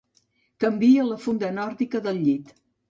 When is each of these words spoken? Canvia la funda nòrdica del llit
Canvia 0.65 1.05
la 1.11 1.21
funda 1.27 1.55
nòrdica 1.61 2.05
del 2.09 2.23
llit 2.27 2.55